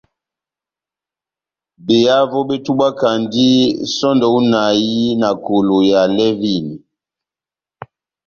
[1.85, 3.47] Behavo betubwakandi
[3.95, 6.75] sɔndɛ hú inahi na kolo ya lɛvini.